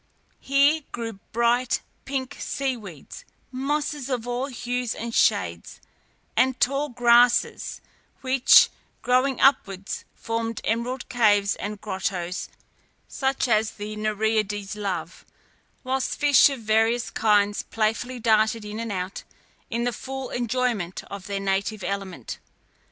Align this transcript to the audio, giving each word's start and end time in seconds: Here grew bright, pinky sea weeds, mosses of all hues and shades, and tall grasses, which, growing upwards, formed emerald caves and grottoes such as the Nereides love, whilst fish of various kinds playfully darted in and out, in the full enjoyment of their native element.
Here 0.39 0.81
grew 0.91 1.19
bright, 1.31 1.81
pinky 2.05 2.39
sea 2.39 2.75
weeds, 2.75 3.23
mosses 3.51 4.09
of 4.09 4.27
all 4.27 4.47
hues 4.47 4.95
and 4.95 5.13
shades, 5.13 5.79
and 6.35 6.59
tall 6.59 6.89
grasses, 6.89 7.81
which, 8.21 8.69
growing 9.03 9.39
upwards, 9.39 10.03
formed 10.15 10.59
emerald 10.63 11.07
caves 11.07 11.55
and 11.55 11.79
grottoes 11.79 12.49
such 13.07 13.47
as 13.47 13.73
the 13.73 13.95
Nereides 13.95 14.75
love, 14.75 15.23
whilst 15.83 16.17
fish 16.19 16.49
of 16.49 16.61
various 16.61 17.11
kinds 17.11 17.61
playfully 17.61 18.19
darted 18.19 18.65
in 18.65 18.79
and 18.79 18.91
out, 18.91 19.21
in 19.69 19.83
the 19.83 19.93
full 19.93 20.31
enjoyment 20.31 21.03
of 21.11 21.27
their 21.27 21.39
native 21.39 21.83
element. 21.83 22.39